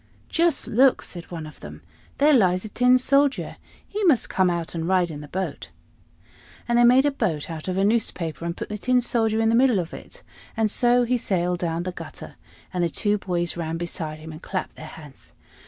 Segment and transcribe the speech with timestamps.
[0.29, 1.83] "Just look!" said one of them:
[2.17, 3.57] "there lies a Tin Soldier.
[3.87, 5.69] He must come out and ride in the boat."
[6.67, 9.49] And they made a boat out of a newspaper, and put the Tin Soldier in
[9.49, 10.23] the middle of it,
[10.57, 12.33] and so he sailed down the gutter,
[12.73, 15.33] and the two boys ran beside him and clapped their hands.